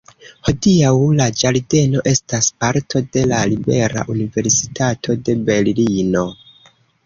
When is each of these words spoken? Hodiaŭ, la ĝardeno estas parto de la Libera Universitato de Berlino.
Hodiaŭ, 0.47 0.93
la 1.19 1.27
ĝardeno 1.41 2.01
estas 2.13 2.49
parto 2.65 3.03
de 3.17 3.25
la 3.35 3.43
Libera 3.53 4.09
Universitato 4.17 5.19
de 5.29 5.41
Berlino. 5.53 6.29